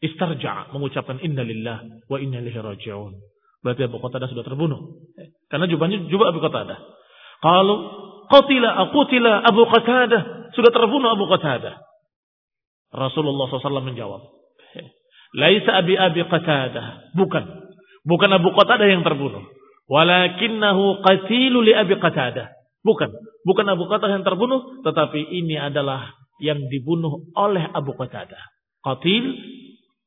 istarja 0.00 0.72
mengucapkan 0.72 1.20
innalillah 1.20 1.84
wa 2.08 2.16
inna 2.16 2.40
ilaihi 2.40 2.64
raji'un. 2.64 3.12
Berarti 3.60 3.84
Abu 3.84 4.00
Qatadah 4.00 4.28
sudah 4.32 4.40
terbunuh. 4.40 5.04
Karena 5.52 5.68
jubahnya 5.68 6.08
jubah 6.08 6.32
Abu 6.32 6.40
Qatadah. 6.40 6.78
Kalau 7.44 7.76
qatila 8.32 8.88
aqutila 8.88 9.44
Abu 9.44 9.68
Qatadah, 9.68 10.52
sudah 10.56 10.70
terbunuh 10.72 11.12
Abu 11.12 11.28
Qatadah. 11.28 11.76
Rasulullah 12.90 13.46
SAW 13.52 13.84
menjawab, 13.84 14.24
Laisa 15.36 15.76
abi 15.76 15.94
abi 15.94 16.24
Qatadah. 16.24 17.14
Bukan. 17.14 17.44
Bukan 18.08 18.30
Abu 18.32 18.50
Qatadah 18.56 18.88
yang 18.88 19.04
terbunuh. 19.04 19.44
Walakinnahu 19.90 21.02
qatilu 21.02 21.66
li 21.66 21.74
Abi 21.74 21.98
Qatadah. 21.98 22.50
Bukan. 22.86 23.10
Bukan 23.46 23.66
Abu 23.68 23.88
Qatadah 23.88 24.20
yang 24.20 24.26
terbunuh. 24.26 24.84
Tetapi 24.84 25.20
ini 25.32 25.56
adalah 25.56 26.12
yang 26.40 26.60
dibunuh 26.68 27.28
oleh 27.36 27.64
Abu 27.72 27.96
Qatadah. 27.96 28.40
Qatil 28.80 29.24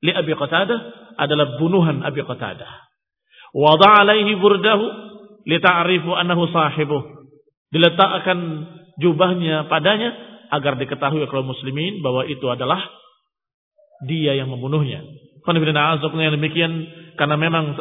li 0.01 0.11
Abi 0.11 0.33
Qatadah 0.33 0.79
adalah 1.17 1.57
bunuhan 1.61 2.01
Abi 2.01 2.25
Qatadah. 2.25 2.71
Wada 3.53 4.01
alaihi 4.01 4.33
burdahu 4.37 4.85
li 5.45 5.57
ta'rifu 5.61 6.09
annahu 6.17 6.49
sahibuh. 6.49 7.01
Diletakkan 7.69 8.39
jubahnya 8.97 9.69
padanya 9.69 10.13
agar 10.53 10.77
diketahui 10.77 11.25
oleh 11.25 11.45
muslimin 11.45 12.01
bahwa 12.05 12.25
itu 12.29 12.45
adalah 12.49 12.81
dia 14.05 14.37
yang 14.37 14.49
membunuhnya. 14.49 15.05
yang 16.29 16.37
demikian 16.37 16.71
karena 17.17 17.35
memang 17.37 17.77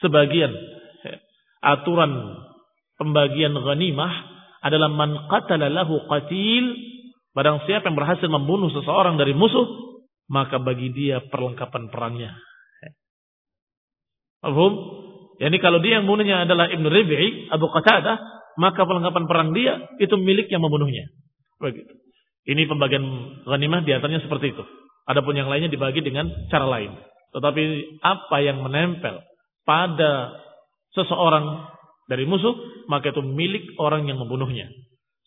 sebagian 0.00 0.52
aturan 1.60 2.40
pembagian 2.96 3.52
ghanimah 3.52 4.12
adalah 4.60 4.88
man 4.92 5.28
qatala 5.28 5.72
lahu 5.72 6.04
qatil 6.08 6.90
Barang 7.30 7.62
siapa 7.62 7.86
yang 7.86 7.98
berhasil 7.98 8.26
membunuh 8.26 8.74
seseorang 8.74 9.14
dari 9.14 9.38
musuh, 9.38 9.66
maka 10.26 10.58
bagi 10.58 10.90
dia 10.90 11.22
perlengkapan 11.30 11.86
perangnya. 11.86 12.34
Paham? 14.42 14.74
Yani 15.38 15.56
kalau 15.62 15.78
dia 15.78 16.00
yang 16.00 16.10
membunuhnya 16.10 16.44
adalah 16.44 16.66
Ibn 16.68 16.84
Ribi'i, 16.90 17.48
Abu 17.54 17.70
Qatadah, 17.70 18.18
maka 18.58 18.82
perlengkapan 18.82 19.24
perang 19.30 19.48
dia 19.54 19.78
itu 20.02 20.12
milik 20.18 20.50
yang 20.50 20.60
membunuhnya. 20.60 21.06
Begitu. 21.62 21.92
Ini 22.50 22.66
pembagian 22.66 23.04
ghanimah 23.46 23.86
di 23.86 23.94
atasnya 23.94 24.26
seperti 24.26 24.52
itu. 24.52 24.64
Adapun 25.06 25.38
yang 25.38 25.46
lainnya 25.46 25.70
dibagi 25.70 26.02
dengan 26.02 26.28
cara 26.50 26.66
lain. 26.66 26.98
Tetapi 27.30 27.62
apa 28.02 28.36
yang 28.42 28.58
menempel 28.64 29.22
pada 29.62 30.34
seseorang 30.98 31.72
dari 32.10 32.26
musuh, 32.26 32.58
maka 32.90 33.14
itu 33.14 33.22
milik 33.22 33.78
orang 33.78 34.10
yang 34.10 34.18
membunuhnya. 34.18 34.66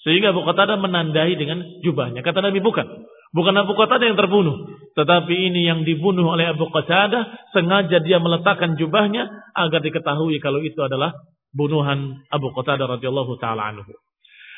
Sehingga 0.03 0.35
Abu 0.35 0.43
Qatadah 0.43 0.75
menandai 0.83 1.39
dengan 1.39 1.63
jubahnya. 1.79 2.19
Kata 2.27 2.43
Nabi 2.43 2.59
bukan. 2.59 2.83
Bukan 3.31 3.55
Abu 3.55 3.71
Qatadah 3.79 4.03
yang 4.03 4.19
terbunuh. 4.19 4.67
Tetapi 4.99 5.31
ini 5.31 5.63
yang 5.65 5.87
dibunuh 5.87 6.27
oleh 6.27 6.51
Abu 6.51 6.67
Qatadah. 6.67 7.55
Sengaja 7.55 8.03
dia 8.03 8.19
meletakkan 8.19 8.75
jubahnya. 8.75 9.31
Agar 9.55 9.79
diketahui 9.79 10.43
kalau 10.43 10.59
itu 10.59 10.77
adalah 10.83 11.15
bunuhan 11.55 12.19
Abu 12.27 12.51
Qatadah 12.51 12.99
radhiyallahu 12.99 13.39
taala 13.39 13.71
anhu. 13.71 13.87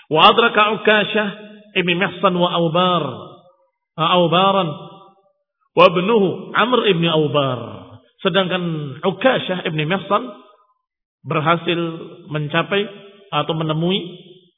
Wa 0.10 0.34
adraka 0.34 0.82
Ukasyah 0.82 1.28
ibn 1.78 1.94
Mihsan 1.94 2.34
wa 2.34 2.50
Aubar. 2.50 3.04
Aubaran. 4.02 4.70
Wa 5.78 5.94
ibnuhu 5.94 6.58
Amr 6.58 6.90
ibn 6.90 7.06
Aubar. 7.06 7.86
Sedangkan 8.26 8.98
Ukasyah 9.06 9.62
ibn 9.70 9.78
Mihsan 9.78 10.24
berhasil 11.26 11.80
mencapai 12.30 12.86
atau 13.34 13.54
menemui 13.58 14.00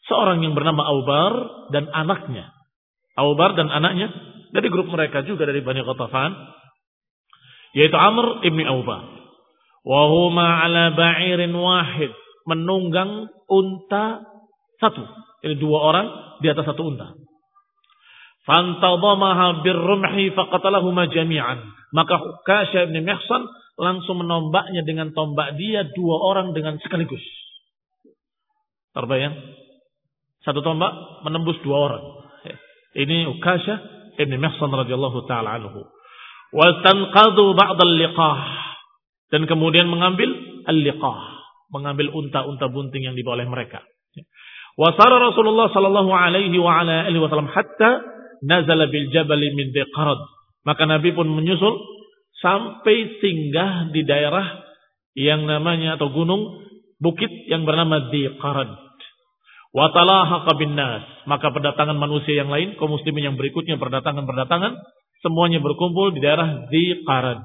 seorang 0.06 0.44
yang 0.44 0.54
bernama 0.54 0.84
Aubar 0.84 1.34
dan 1.72 1.88
anaknya. 1.96 2.52
Aubar 3.18 3.58
dan 3.58 3.72
anaknya 3.72 4.12
dari 4.52 4.68
grup 4.70 4.92
mereka 4.92 5.24
juga 5.26 5.48
dari 5.48 5.64
Bani 5.64 5.82
Qatafan 5.82 6.32
yaitu 7.76 7.96
Amr 7.96 8.44
ibni 8.46 8.68
Aubar. 8.68 9.16
Wahuma 9.88 10.68
ala 10.68 10.92
ba'irin 10.92 11.56
wahid 11.56 12.12
menunggang 12.44 13.32
unta 13.48 14.24
satu. 14.84 15.04
Jadi 15.44 15.56
dua 15.60 15.80
orang 15.80 16.08
di 16.44 16.48
atas 16.52 16.68
satu 16.68 16.84
unta. 16.92 17.16
Fantadamaha 18.48 19.64
birrumhi 19.64 20.32
faqatalahuma 20.36 21.12
jami'an. 21.12 21.60
Maka 21.96 22.20
Kasya 22.44 22.92
ibn 22.92 23.00
Mihsan 23.04 23.44
langsung 23.78 24.26
menombaknya 24.26 24.82
dengan 24.82 25.14
tombak 25.14 25.54
dia 25.56 25.86
dua 25.94 26.18
orang 26.34 26.52
dengan 26.58 26.82
sekaligus. 26.82 27.22
Terbayang? 28.98 29.38
Satu 30.42 30.66
tombak 30.66 31.22
menembus 31.22 31.62
dua 31.62 31.78
orang. 31.86 32.04
Ini 32.98 33.30
Ukasha 33.30 33.78
Ibn 34.18 34.34
Mihsan 34.42 34.72
radhiyallahu 34.74 35.30
taala 35.30 35.62
anhu. 35.62 35.86
Wa 36.50 36.82
tanqadu 36.82 37.54
ba'd 37.54 37.78
al-liqah 37.78 38.40
dan 39.30 39.46
kemudian 39.46 39.86
mengambil 39.86 40.34
al-liqah, 40.66 41.20
mengambil 41.70 42.10
unta-unta 42.18 42.66
bunting 42.74 43.06
yang 43.06 43.14
dibawa 43.14 43.44
oleh 43.44 43.48
mereka. 43.48 43.86
Wa 44.78 44.94
sara 44.98 45.22
Rasulullah 45.22 45.70
sallallahu 45.70 46.10
alaihi 46.10 46.58
wa 46.58 46.82
ala 46.82 47.06
alihi 47.06 47.22
wasallam 47.22 47.50
hatta 47.50 48.02
nazala 48.42 48.90
bil 48.90 49.10
jabal 49.14 49.38
min 49.38 49.70
Diqarad. 49.74 50.22
Maka 50.66 50.90
Nabi 50.90 51.14
pun 51.14 51.30
menyusul 51.30 51.97
sampai 52.42 53.22
singgah 53.22 53.90
di 53.94 54.06
daerah 54.06 54.66
yang 55.18 55.50
namanya 55.50 55.98
atau 55.98 56.14
gunung 56.14 56.62
bukit 57.02 57.30
yang 57.50 57.66
bernama 57.66 58.14
Diqarad. 58.14 58.70
Watalahaqa 59.74 60.54
nas. 60.74 61.04
Maka 61.30 61.54
berdatangan 61.54 61.98
manusia 61.98 62.42
yang 62.42 62.50
lain, 62.50 62.78
kaum 62.82 62.94
muslimin 62.94 63.34
yang 63.34 63.38
berikutnya 63.38 63.78
berdatangan-berdatangan, 63.78 64.74
semuanya 65.22 65.62
berkumpul 65.62 66.14
di 66.14 66.22
daerah 66.22 66.70
Diqarad. 66.70 67.42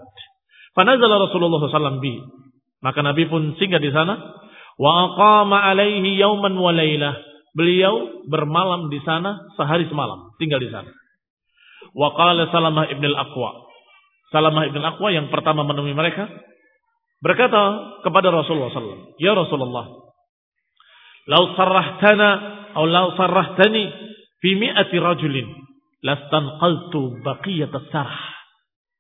Fanazala 0.73 1.29
Rasulullah 1.29 1.61
SAW 1.69 2.01
bi. 2.01 2.17
Maka 2.81 3.05
Nabi 3.05 3.29
pun 3.29 3.57
singgah 3.61 3.81
di 3.81 3.93
sana. 3.93 4.17
Wa 4.81 5.13
aqama 5.13 5.61
alaihi 5.69 6.17
yauman 6.17 6.57
wa 6.57 6.73
laylah. 6.73 7.21
Beliau 7.53 8.25
bermalam 8.33 8.89
di 8.89 8.97
sana 9.05 9.45
sehari 9.61 9.85
semalam, 9.93 10.33
tinggal 10.41 10.57
di 10.57 10.73
sana. 10.73 10.89
Wa 11.93 12.17
qala 12.17 12.49
Salamah 12.49 12.89
ibn 12.89 13.05
al-Aqwa. 13.05 13.72
Salamah 14.33 14.65
ibn 14.65 14.81
Aqwa 14.81 15.13
yang 15.13 15.29
pertama 15.29 15.63
menemui 15.63 15.93
mereka 15.93 16.27
berkata 17.21 17.95
kepada 18.03 18.33
Rasulullah 18.33 18.73
SAW, 18.73 19.21
Ya 19.21 19.37
Rasulullah, 19.37 19.93
lau 21.29 21.45
sarrahtana 21.55 22.31
atau 22.73 22.89
lau 22.89 23.13
sarrahtani 23.15 23.93
fi 24.41 24.51
mi'ati 24.57 24.97
rajulin 24.97 25.49
lastanqaltu 26.03 27.23
baqiyat 27.23 27.77
sarh. 27.93 28.19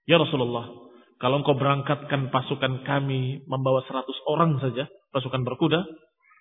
Ya 0.06 0.20
Rasulullah, 0.20 0.68
kalau 1.16 1.42
engkau 1.42 1.56
berangkatkan 1.56 2.28
pasukan 2.28 2.82
kami 2.86 3.46
membawa 3.46 3.82
seratus 3.86 4.18
orang 4.28 4.58
saja, 4.60 4.86
pasukan 5.14 5.42
berkuda, 5.46 5.82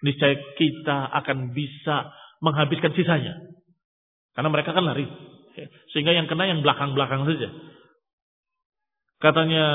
niscaya 0.05 0.35
kita 0.57 1.09
akan 1.21 1.53
bisa 1.53 2.09
menghabiskan 2.41 2.93
sisanya. 2.97 3.37
Karena 4.33 4.49
mereka 4.49 4.73
kan 4.73 4.81
lari. 4.81 5.05
Sehingga 5.93 6.15
yang 6.15 6.25
kena 6.25 6.49
yang 6.49 6.65
belakang-belakang 6.65 7.27
saja. 7.29 7.49
Katanya 9.21 9.65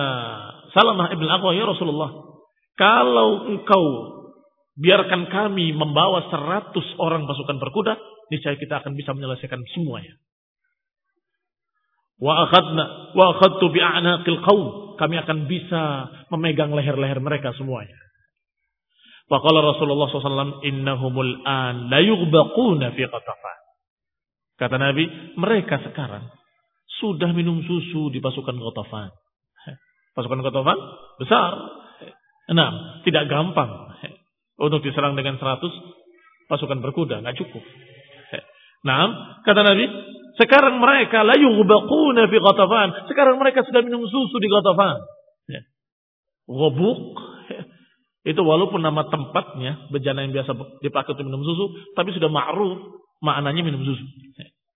Salamah 0.74 1.14
ibn 1.14 1.24
Aqwa, 1.30 1.54
ya 1.54 1.64
Rasulullah, 1.70 2.10
kalau 2.74 3.48
engkau 3.48 3.84
biarkan 4.76 5.30
kami 5.32 5.72
membawa 5.72 6.28
seratus 6.28 6.84
orang 6.98 7.24
pasukan 7.24 7.56
berkuda, 7.62 7.96
niscaya 8.28 8.58
kita 8.58 8.82
akan 8.82 8.98
bisa 8.98 9.14
menyelesaikan 9.14 9.62
semuanya. 9.72 10.18
Wa 12.18 12.44
akhadna 12.48 13.14
wa 13.14 13.24
akhadtu 13.38 13.70
bi 13.70 13.80
a'naqil. 13.80 14.42
Kami 14.96 15.14
akan 15.20 15.38
bisa 15.46 15.82
memegang 16.32 16.72
leher-leher 16.72 17.20
mereka 17.20 17.52
semuanya. 17.54 17.96
Faqala 19.28 19.58
Rasulullah 19.60 20.08
SAW, 20.08 20.64
innahumul 20.64 21.44
an 21.44 21.92
la 21.92 22.00
fi 22.96 23.02
qatafan. 23.04 23.58
Kata 24.56 24.76
Nabi, 24.80 25.36
mereka 25.36 25.76
sekarang 25.84 26.32
sudah 26.96 27.28
minum 27.36 27.60
susu 27.60 28.08
di 28.08 28.24
pasukan 28.24 28.56
Qatafan. 28.56 29.12
Pasukan 30.16 30.40
Qatafan 30.40 30.78
besar. 31.20 31.52
Enam, 32.46 33.02
tidak 33.02 33.26
gampang 33.26 33.68
untuk 34.56 34.80
diserang 34.80 35.18
dengan 35.18 35.36
seratus 35.36 35.74
pasukan 36.46 36.78
berkuda, 36.78 37.20
nggak 37.20 37.36
cukup. 37.42 37.60
Nah, 38.86 39.10
kata 39.42 39.66
Nabi, 39.66 39.84
sekarang 40.38 40.78
mereka 40.78 41.26
la 41.26 41.34
yughbaquna 41.34 42.30
fi 42.30 42.36
Qatafan. 42.38 42.88
Sekarang 43.10 43.36
mereka 43.36 43.66
sudah 43.66 43.82
minum 43.82 44.06
susu 44.06 44.36
di 44.38 44.48
Qatafan. 44.48 44.96
Gobuk 46.46 47.18
itu 48.22 48.38
walaupun 48.42 48.78
nama 48.78 49.10
tempatnya 49.10 49.90
bejana 49.90 50.22
yang 50.22 50.34
biasa 50.34 50.54
dipakai 50.82 51.18
untuk 51.18 51.26
minum 51.26 51.42
susu, 51.42 51.74
tapi 51.98 52.14
sudah 52.14 52.30
ma'ruf 52.30 53.02
maknanya 53.22 53.66
minum 53.66 53.82
susu. 53.82 54.06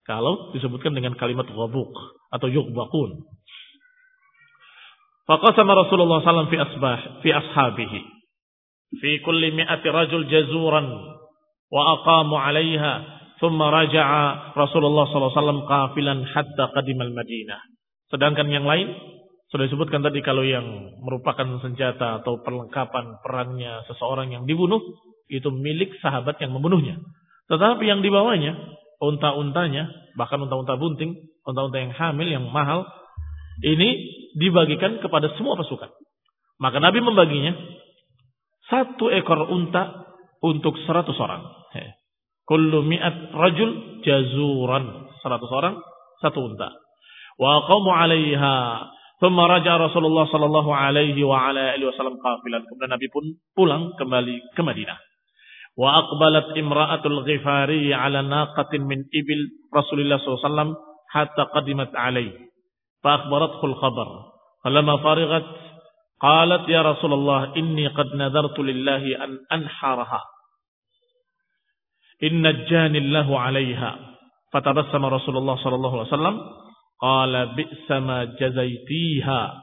Kalau 0.03 0.51
disebutkan 0.51 0.91
dengan 0.91 1.15
kalimat 1.15 1.47
gobuk 1.47 1.95
atau 2.35 2.51
yughbaqun. 2.51 3.23
Faqasama 5.29 5.73
Rasulullah 5.77 6.21
SAW 6.23 6.51
fi 6.51 6.59
asbah 6.59 6.99
fi 7.25 7.31
ashabihi 7.33 8.01
fi 8.99 9.11
kulli 9.23 9.55
mi'ati 9.55 9.89
rajul 9.89 10.27
jazuran 10.27 10.87
wa 11.71 11.83
aqamu 12.01 12.35
'alaiha 12.35 12.93
thumma 13.39 13.71
raja'a 13.71 14.55
Rasulullah 14.59 15.07
SAW 15.09 15.65
qafilan 15.65 16.27
hatta 16.29 16.75
qadimal 16.75 17.15
Madinah. 17.15 17.61
Sedangkan 18.11 18.51
yang 18.51 18.67
lain 18.67 18.91
sudah 19.51 19.67
disebutkan 19.67 20.03
tadi 20.03 20.23
kalau 20.23 20.47
yang 20.47 20.63
merupakan 21.03 21.59
senjata 21.59 22.23
atau 22.23 22.39
perlengkapan 22.43 23.19
perannya 23.23 23.83
seseorang 23.91 24.31
yang 24.31 24.47
dibunuh 24.47 24.79
itu 25.31 25.51
milik 25.51 25.95
sahabat 26.03 26.39
yang 26.43 26.55
membunuhnya. 26.55 26.99
Tetapi 27.51 27.83
yang 27.83 27.99
dibawanya 27.99 28.55
unta-untanya, 29.03 30.15
bahkan 30.15 30.39
unta-unta 30.39 30.79
bunting, 30.79 31.19
unta-unta 31.43 31.83
yang 31.83 31.91
hamil 31.91 32.29
yang 32.31 32.47
mahal 32.47 32.87
ini 33.61 33.89
dibagikan 34.37 35.01
kepada 35.05 35.33
semua 35.37 35.57
pasukan. 35.57 35.91
Maka 36.61 36.77
Nabi 36.81 37.01
membaginya 37.01 37.57
satu 38.69 39.09
ekor 39.11 39.49
unta 39.49 40.07
untuk 40.45 40.77
seratus 40.85 41.17
orang. 41.21 41.61
Kullu 42.51 42.83
mi'at 42.83 43.31
rajul 43.31 44.03
jazuran. 44.03 45.07
Seratus 45.23 45.51
orang, 45.55 45.79
satu 46.19 46.51
unta. 46.51 46.75
Wa 47.39 47.63
qamu 47.71 47.95
alaiha. 47.95 48.57
Thumma 49.23 49.47
raja 49.47 49.79
Rasulullah 49.79 50.27
sallallahu 50.27 50.75
alaihi 50.75 51.23
wa 51.23 51.47
ala 51.47 51.79
alihi 51.79 51.87
wasallam 51.87 52.19
qafilan. 52.19 52.67
Kemudian 52.67 52.91
Nabi 52.91 53.07
pun 53.07 53.25
pulang 53.55 53.95
kembali 53.95 54.51
ke 54.59 54.67
Madinah. 54.67 54.99
Wa 55.79 56.03
aqbalat 56.03 56.59
imra'atul 56.59 57.23
ghifari 57.23 57.95
ala 57.95 58.27
naqatin 58.27 58.83
min 58.83 59.07
ibil 59.15 59.47
Rasulullah 59.71 60.19
SAW 60.19 60.75
hatta 61.07 61.55
qadimat 61.55 61.95
alaihi. 61.95 62.50
فأخبرته 63.05 63.65
الخبر. 63.65 64.07
فلما 64.65 64.97
فرغت 64.97 65.47
قالت 66.21 66.69
يا 66.69 66.83
رسول 66.83 67.13
الله 67.13 67.57
إني 67.57 67.87
قد 67.87 68.15
نذرت 68.15 68.59
لله 68.59 69.25
أن 69.25 69.39
أنحرها. 69.53 70.23
إن 72.23 72.47
نجاني 72.47 72.99
الله 72.99 73.41
عليها. 73.41 73.99
فتبسم 74.53 75.07
رسول 75.07 75.37
الله 75.37 75.57
صلى 75.57 75.75
الله 75.75 75.99
عليه 75.99 76.09
وسلم. 76.09 76.41
قال 77.03 77.47
بئس 77.47 77.91
ما 77.91 78.25
جزيتيها. 78.25 79.63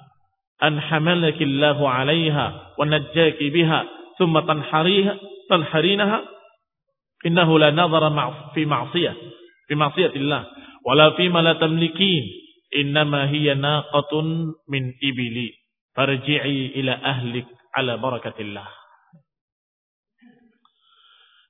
أن 0.63 0.81
حملك 0.81 1.41
الله 1.41 1.89
عليها 1.89 2.73
ونجاك 2.79 3.43
بها 3.43 3.85
ثم 4.19 4.39
تنحريها 4.39 5.17
تنحرينها. 5.49 6.21
إنه 7.25 7.59
لا 7.59 7.71
نظر 7.71 8.33
في 8.53 8.65
معصية 8.65 9.15
في 9.67 9.75
معصية 9.75 10.13
الله 10.15 10.45
ولا 10.85 11.09
فيما 11.09 11.39
لا 11.39 11.53
تملكين. 11.53 12.23
Innama 12.73 13.27
hiya 13.31 13.55
naqatun 13.55 14.57
min 14.67 14.91
ibili 14.99 15.55
farji'i 15.95 16.77
ila 16.83 16.93
ahlik 16.99 17.47
ala 17.73 17.95
barakatillah 17.97 18.87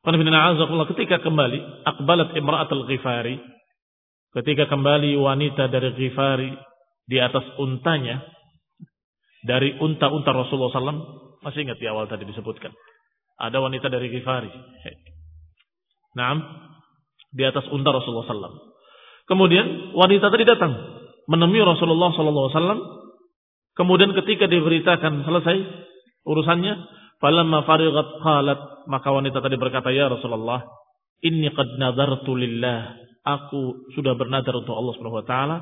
Ketika 0.08 1.19
kembali, 1.19 1.84
akbalat 1.84 2.32
imra'at 2.32 2.71
al-ghifari. 2.71 3.36
Ketika 4.32 4.71
kembali 4.71 5.19
wanita 5.19 5.67
dari 5.67 5.91
Ghifari 5.99 6.47
di 7.03 7.19
atas 7.19 7.43
untanya. 7.60 8.23
Dari 9.43 9.75
unta-unta 9.84 10.32
Rasulullah 10.32 10.71
SAW. 10.71 11.43
Masih 11.43 11.67
ingat 11.67 11.75
di 11.80 11.91
awal 11.91 12.08
tadi 12.08 12.23
disebutkan. 12.23 12.71
Ada 13.36 13.60
wanita 13.60 13.91
dari 13.91 14.08
Ghifari. 14.08 14.47
Naam. 16.15 16.39
Di 17.36 17.43
atas 17.43 17.67
unta 17.67 17.91
Rasulullah 17.91 18.32
SAW. 18.32 18.56
Kemudian 19.27 19.91
wanita 19.91 20.32
tadi 20.32 20.47
datang. 20.47 20.96
Menemui 21.27 21.61
Rasulullah 21.61 22.09
SAW. 22.15 22.79
Kemudian 23.75 24.15
ketika 24.15 24.47
diberitakan 24.47 25.27
selesai 25.27 25.57
urusannya. 26.23 26.73
Falamma 27.17 27.65
farigat 27.67 28.23
qalat. 28.23 28.59
Maka 28.87 29.09
wanita 29.11 29.43
tadi 29.43 29.59
berkata, 29.59 29.91
Ya 29.91 30.07
Rasulullah, 30.07 30.63
Inni 31.25 31.49
qad 31.49 31.81
nadartu 31.81 32.37
lillah. 32.37 32.93
Aku 33.25 33.89
sudah 33.97 34.13
bernadar 34.13 34.53
untuk 34.55 34.77
Allah 34.77 34.93
Subhanahu 34.95 35.19
wa 35.19 35.27
taala 35.27 35.57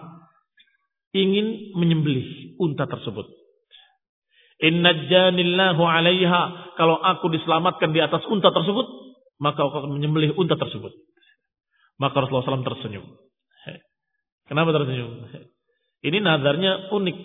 ingin 1.15 1.73
menyembelih 1.80 2.60
unta 2.60 2.86
tersebut. 2.86 3.25
Inna 4.60 4.91
janillahu 5.08 5.82
'alaiha. 5.82 6.75
Kalau 6.75 6.99
aku 6.99 7.32
diselamatkan 7.32 7.95
di 7.95 8.04
atas 8.04 8.28
unta 8.28 8.51
tersebut, 8.51 8.86
maka 9.39 9.63
aku 9.63 9.75
akan 9.82 9.95
menyembelih 9.95 10.36
unta 10.36 10.60
tersebut. 10.60 10.91
Maka 11.95 12.28
Rasulullah 12.28 12.60
SAW 12.60 12.67
tersenyum. 12.67 13.08
Kenapa 14.51 14.75
tersenyum? 14.75 15.25
Ini 16.06 16.18
nadarnya 16.22 16.94
unik. 16.94 17.18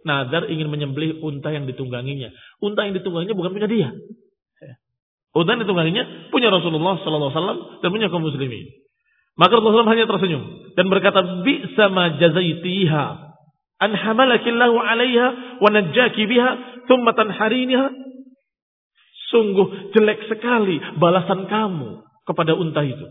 Nadar 0.00 0.48
ingin 0.48 0.70
menyembelih 0.72 1.20
unta 1.20 1.52
yang 1.52 1.68
ditungganginya. 1.68 2.32
Unta 2.62 2.86
yang 2.88 2.96
ditungganginya 2.96 3.36
bukan 3.36 3.52
punya 3.52 3.68
dia. 3.68 3.90
Unta 5.30 5.54
yang 5.54 5.62
ditungganginya 5.66 6.30
punya 6.34 6.48
Rasulullah 6.50 6.98
SAW 7.02 7.82
dan 7.84 7.88
punya 7.90 8.08
kaum 8.08 8.24
muslimin. 8.24 8.66
Maka 9.38 9.60
Rasulullah 9.60 9.94
hanya 9.94 10.10
tersenyum 10.10 10.74
dan 10.74 10.90
berkata, 10.90 11.22
"Bi'sa 11.46 11.86
ma 11.92 12.18
jazaitiha 12.18 13.04
an 13.80 13.90
hamalakillahu 13.94 14.76
'alaiha 14.78 15.26
wa 15.62 15.68
najjaki 15.70 16.26
biha 16.26 16.50
thumma 16.90 17.14
tanhariniha." 17.14 17.94
Sungguh 19.30 19.94
jelek 19.94 20.26
sekali 20.26 20.82
balasan 20.98 21.46
kamu 21.46 22.02
kepada 22.26 22.58
unta 22.58 22.82
itu. 22.82 23.06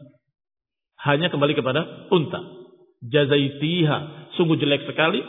Hanya 0.99 1.31
kembali 1.31 1.55
kepada 1.55 2.11
unta. 2.11 2.43
Jazaitiha 2.99 4.18
Sungguh 4.39 4.55
jelek 4.55 4.87
sekali 4.87 5.19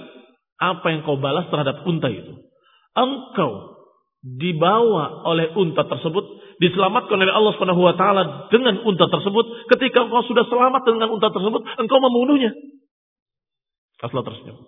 apa 0.62 0.86
yang 0.94 1.02
kau 1.02 1.18
balas 1.18 1.50
terhadap 1.50 1.82
unta 1.82 2.06
itu. 2.06 2.38
Engkau 2.94 3.80
dibawa 4.22 5.26
oleh 5.26 5.50
unta 5.58 5.82
tersebut, 5.82 6.24
diselamatkan 6.62 7.18
oleh 7.18 7.34
Allah 7.34 7.52
Subhanahu 7.58 7.82
wa 7.82 7.94
taala 7.98 8.46
dengan 8.54 8.78
unta 8.86 9.10
tersebut. 9.10 9.66
Ketika 9.74 10.06
engkau 10.06 10.22
sudah 10.30 10.46
selamat 10.46 10.86
dengan 10.86 11.10
unta 11.10 11.26
tersebut, 11.34 11.58
engkau 11.74 11.98
membunuhnya. 11.98 12.54
Rasulullah 13.98 14.30
tersenyum. 14.30 14.62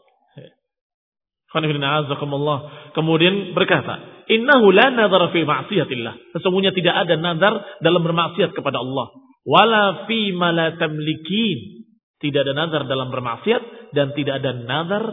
Kemudian 2.96 3.52
berkata, 3.52 4.24
Innahu 4.33 4.72
la 4.72 4.88
nadhara 4.88 5.28
fi 5.28 5.44
ma'siyatillah. 5.44 6.33
Sesungguhnya 6.33 6.72
tidak 6.72 6.96
ada 7.05 7.20
nazar 7.20 7.61
dalam 7.85 8.00
bermaksiat 8.00 8.57
kepada 8.57 8.81
Allah. 8.81 9.12
Wala 9.44 10.09
fi 10.09 10.33
ma 10.33 10.48
la 10.48 10.72
tamlikin. 10.81 11.81
Tidak 12.22 12.40
ada 12.46 12.54
nazar 12.54 12.87
dalam 12.87 13.11
bermaksiat 13.11 13.90
dan 13.98 14.14
tidak 14.14 14.38
ada 14.38 14.54
nazar 14.54 15.04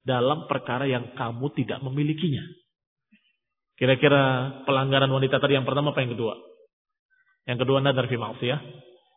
dalam 0.00 0.48
perkara 0.48 0.88
yang 0.88 1.12
kamu 1.12 1.52
tidak 1.52 1.84
memilikinya. 1.84 2.40
Kira-kira 3.76 4.56
pelanggaran 4.64 5.12
wanita 5.12 5.38
tadi 5.38 5.60
yang 5.60 5.68
pertama 5.68 5.92
apa 5.92 6.00
yang 6.00 6.16
kedua? 6.16 6.34
Yang 7.44 7.58
kedua 7.68 7.78
nazar 7.84 8.08
fi 8.08 8.16
maksiyah. 8.16 8.60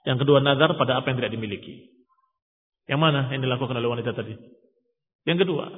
Yang 0.06 0.18
kedua 0.28 0.44
nazar 0.44 0.76
pada 0.76 1.00
apa 1.00 1.08
yang 1.10 1.18
tidak 1.24 1.34
dimiliki. 1.34 1.88
Yang 2.92 3.00
mana 3.00 3.32
yang 3.32 3.42
dilakukan 3.42 3.80
oleh 3.80 3.90
wanita 3.90 4.12
tadi? 4.12 4.36
Yang 5.24 5.48
kedua, 5.48 5.70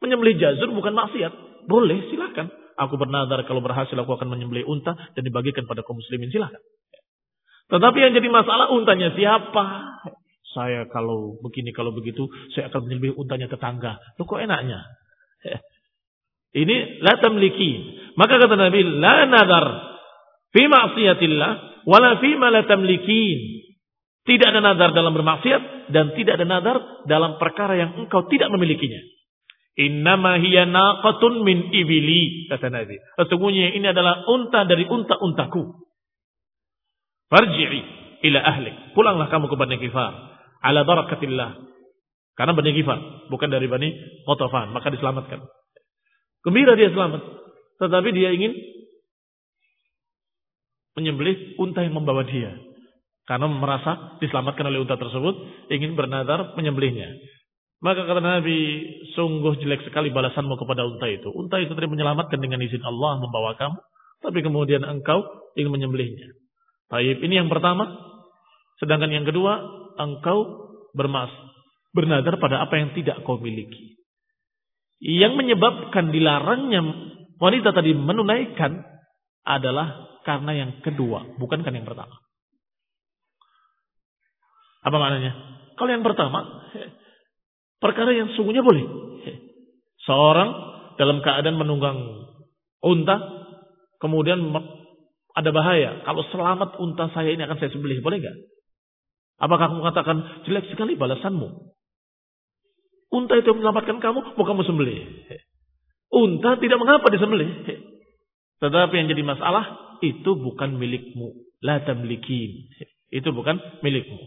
menyembelih 0.00 0.38
jazur 0.38 0.70
bukan 0.70 0.94
maksiat. 0.94 1.32
Boleh, 1.66 2.06
silakan. 2.08 2.48
Aku 2.80 2.96
bernazar 2.96 3.44
kalau 3.44 3.60
berhasil 3.60 3.92
aku 3.92 4.16
akan 4.16 4.32
menyembelih 4.32 4.64
unta 4.64 4.96
dan 5.12 5.22
dibagikan 5.26 5.68
pada 5.68 5.84
kaum 5.84 6.00
muslimin, 6.00 6.32
silakan. 6.32 6.62
Tetapi 7.70 7.98
yang 8.02 8.12
jadi 8.16 8.28
masalah 8.30 8.72
untanya 8.72 9.12
siapa? 9.14 9.66
Saya 10.50 10.90
kalau 10.90 11.38
begini, 11.38 11.70
kalau 11.70 11.94
begitu, 11.94 12.26
saya 12.50 12.66
akan 12.74 12.90
menyembelih 12.90 13.14
untanya 13.14 13.46
tetangga. 13.46 14.02
Loh 14.18 14.26
kok 14.26 14.42
enaknya? 14.42 14.82
Ini 16.50 16.98
la 17.06 17.14
tamliki. 17.22 17.70
Maka 18.18 18.42
kata 18.42 18.58
Nabi, 18.58 18.82
la 18.98 19.30
nadar 19.30 19.66
fi 20.50 20.66
ma'siyatillah 20.66 21.86
wala 21.86 22.18
fi 22.18 22.34
ma 22.34 22.50
la 22.50 22.66
tamlikin. 22.66 23.38
Tidak 24.26 24.46
ada 24.50 24.58
nadar 24.58 24.90
dalam 24.90 25.14
bermaksiat 25.14 25.94
dan 25.94 26.12
tidak 26.18 26.42
ada 26.42 26.46
nadar 26.46 26.76
dalam 27.06 27.38
perkara 27.38 27.78
yang 27.78 27.94
engkau 28.02 28.26
tidak 28.26 28.50
memilikinya. 28.50 28.98
Innama 29.78 30.42
hiya 30.42 30.66
naqatun 30.66 31.46
min 31.46 31.70
ibili 31.70 32.50
kata 32.50 32.68
Nabi. 32.68 32.98
Sesungguhnya 33.16 33.70
ini 33.78 33.86
adalah 33.86 34.26
unta 34.26 34.66
dari 34.66 34.84
unta-untaku. 34.90 35.62
Farji'i 37.30 37.80
ila 38.26 38.40
ahlik. 38.42 38.98
Pulanglah 38.98 39.30
kamu 39.30 39.46
ke 39.46 39.56
Bani 39.56 39.78
Kifar 39.78 40.29
ala 40.60 40.84
barakatillah. 40.84 41.50
Karena 42.36 42.56
Bani 42.56 42.72
Gifar, 42.72 43.28
bukan 43.28 43.52
dari 43.52 43.68
Bani 43.68 43.92
Qotofan, 44.24 44.72
maka 44.72 44.88
diselamatkan. 44.88 45.44
Gembira 46.40 46.72
dia 46.72 46.88
selamat. 46.88 47.20
Tetapi 47.80 48.08
dia 48.16 48.32
ingin 48.32 48.56
menyembelih 50.96 51.60
unta 51.60 51.84
yang 51.84 51.96
membawa 51.96 52.24
dia. 52.24 52.56
Karena 53.28 53.46
merasa 53.46 54.16
diselamatkan 54.18 54.66
oleh 54.68 54.80
unta 54.82 54.96
tersebut, 54.96 55.68
ingin 55.68 55.94
bernadar 55.94 56.56
menyembelihnya. 56.56 57.12
Maka 57.80 58.04
kata 58.04 58.20
Nabi, 58.20 58.84
sungguh 59.16 59.56
jelek 59.56 59.88
sekali 59.88 60.12
balasanmu 60.12 60.56
kepada 60.60 60.84
unta 60.84 61.08
itu. 61.08 61.32
Unta 61.32 61.56
itu 61.56 61.72
tadi 61.72 61.88
menyelamatkan 61.88 62.36
dengan 62.36 62.60
izin 62.60 62.84
Allah 62.84 63.20
membawa 63.24 63.56
kamu, 63.56 63.78
tapi 64.20 64.38
kemudian 64.44 64.84
engkau 64.84 65.24
ingin 65.56 65.72
menyembelihnya. 65.72 66.28
Taib 66.92 67.24
ini 67.24 67.40
yang 67.40 67.48
pertama. 67.48 67.88
Sedangkan 68.82 69.12
yang 69.12 69.24
kedua, 69.24 69.60
engkau 70.00 70.68
bermas 70.96 71.30
bernadar 71.92 72.38
pada 72.40 72.64
apa 72.64 72.74
yang 72.80 72.90
tidak 72.96 73.20
kau 73.26 73.36
miliki. 73.36 73.98
Yang 75.00 75.32
menyebabkan 75.36 76.12
dilarangnya 76.12 76.80
wanita 77.40 77.72
tadi 77.72 77.96
menunaikan 77.96 78.84
adalah 79.44 80.20
karena 80.24 80.52
yang 80.52 80.70
kedua, 80.84 81.40
bukan 81.40 81.64
kan 81.64 81.72
yang 81.72 81.88
pertama. 81.88 82.20
Apa 84.84 84.96
maknanya? 84.96 85.32
Kalau 85.76 85.90
yang 85.92 86.04
pertama, 86.04 86.40
perkara 87.80 88.12
yang 88.12 88.32
sungguhnya 88.36 88.60
boleh. 88.60 88.84
Seorang 90.04 90.48
dalam 91.00 91.24
keadaan 91.24 91.56
menunggang 91.56 91.96
unta, 92.84 93.16
kemudian 94.00 94.52
ada 95.32 95.50
bahaya. 95.52 96.04
Kalau 96.04 96.24
selamat 96.28 96.76
unta 96.80 97.08
saya 97.16 97.32
ini 97.32 97.44
akan 97.44 97.56
saya 97.56 97.72
sembelih, 97.72 98.04
boleh 98.04 98.20
nggak? 98.20 98.36
Apakah 99.40 99.72
kamu 99.72 99.82
katakan 99.88 100.16
jelek 100.44 100.68
sekali 100.68 101.00
balasanmu? 101.00 101.48
Unta 103.10 103.34
itu 103.40 103.50
menyelamatkan 103.56 103.98
kamu, 103.98 104.36
mau 104.36 104.44
kamu 104.46 104.62
sembelih. 104.68 105.00
Unta 106.12 106.60
tidak 106.60 106.78
mengapa 106.78 107.08
disembelih. 107.10 107.66
Tetapi 108.60 108.94
yang 108.94 109.08
jadi 109.08 109.24
masalah, 109.24 109.96
itu 110.04 110.30
bukan 110.36 110.76
milikmu. 110.76 111.32
La 111.64 111.80
tamlikin. 111.82 112.70
Itu 113.10 113.32
bukan 113.34 113.58
milikmu. 113.82 114.20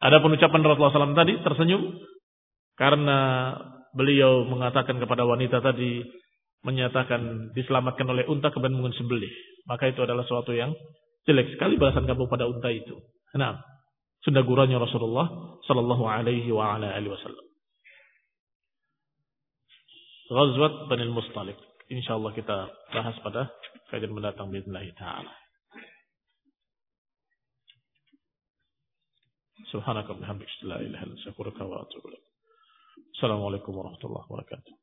Ada 0.00 0.22
penucapan 0.22 0.62
Rasulullah 0.62 1.12
SAW 1.12 1.18
tadi 1.18 1.34
tersenyum. 1.42 1.82
Karena 2.76 3.52
beliau 3.96 4.44
mengatakan 4.46 5.00
kepada 5.00 5.24
wanita 5.24 5.60
tadi, 5.60 6.04
menyatakan 6.64 7.52
diselamatkan 7.52 8.06
oleh 8.08 8.24
unta 8.28 8.52
kemudian 8.52 8.92
sembelih. 8.94 9.32
Maka 9.66 9.90
itu 9.90 10.00
adalah 10.04 10.24
suatu 10.24 10.52
yang 10.52 10.72
jelek 11.26 11.56
sekali 11.56 11.76
balasan 11.76 12.06
kamu 12.06 12.28
pada 12.30 12.46
unta 12.46 12.68
itu. 12.70 12.96
Nah, 13.34 13.60
sudah 14.26 14.42
guranya 14.42 14.82
Rasulullah 14.82 15.30
sallallahu 15.70 16.02
alaihi 16.02 16.50
wa 16.50 16.74
ala 16.74 16.90
alihi 16.98 17.14
wasallam. 17.14 17.46
Ghazwat 20.26 20.90
Bani 20.90 21.06
Mustalik. 21.14 21.54
Insyaallah 21.86 22.34
kita 22.34 22.66
bahas 22.90 23.14
pada 23.22 23.46
kajian 23.94 24.10
mendatang 24.10 24.50
bismillah 24.50 24.82
taala. 24.98 25.30
Subhanaka 29.70 30.10
bihamdika 30.18 30.66
la 30.66 30.82
ilaha 30.82 30.86
illa 30.90 30.98
anta 31.06 31.14
astaghfiruka 31.22 31.62
wa 31.62 31.86
atubu 31.86 32.10
ilaik. 32.10 32.26
Assalamualaikum 33.14 33.72
warahmatullahi 33.78 34.26
wabarakatuh. 34.26 34.75